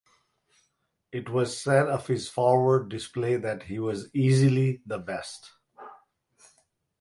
[1.11, 5.51] It was said of his forward display that he "was easily the best".